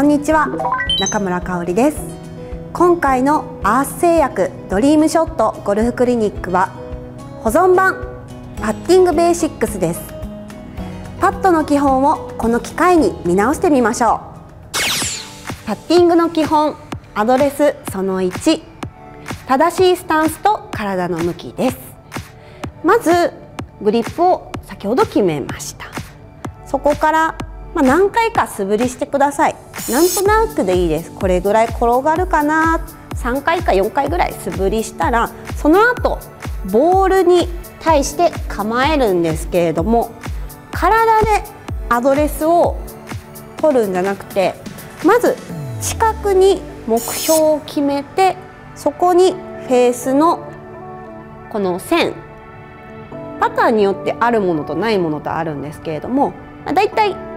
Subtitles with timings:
[0.00, 0.48] こんにちは。
[0.98, 1.98] 中村香織です。
[2.72, 6.68] 今回のアース製薬ドリームショットゴルフクリニックは
[7.42, 8.24] 保存版
[8.56, 10.00] パッティングベーシックスです。
[11.20, 14.76] パットの基本をこの機会に見直してみましょう。
[15.66, 16.76] パッティングの基本
[17.14, 18.62] アドレスその1
[19.48, 21.76] 正しいスタンスと体の向きです。
[22.82, 23.34] まず
[23.82, 25.84] グリップを先ほど決めました。
[26.64, 29.56] そこからまあ、何回か素振りしてください。
[29.90, 31.12] なんとなくでいいです。
[31.12, 32.80] これぐらい転がるかな。
[33.20, 36.18] 3回か4回ぐらい素振りしたらその後
[36.72, 37.48] ボールに
[37.80, 40.12] 対して構えるんですけれども
[40.70, 41.44] 体で
[41.88, 42.78] アドレスを
[43.58, 44.54] 取るんじゃなくて
[45.04, 45.36] まず
[45.82, 48.36] 近くに目標を決めて
[48.74, 50.50] そこにフェースの
[51.50, 52.14] この線
[53.38, 56.32] パターンによってあるものとないものとあるんですけれども
[56.64, 57.29] だいたい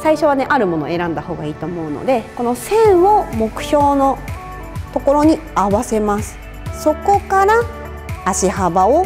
[0.00, 4.18] 最初はねあるものを選んだ方がいいと思うのでこの線を目標の
[4.92, 6.38] ところに合わせます
[6.72, 7.60] そこから
[8.24, 9.04] 足幅を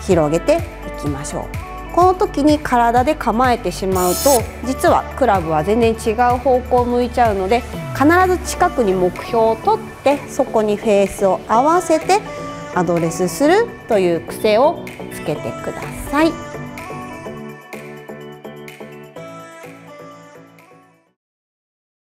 [0.00, 0.58] 広げて
[0.98, 7.62] いきましょうこの時に体で構えてしまうと実はクラブは全然違う方向を向いちゃうので
[7.94, 12.20] 必ず近くに目標を取ってそこにフェースを合わせて
[12.74, 16.55] アドレスするという癖をつけてください。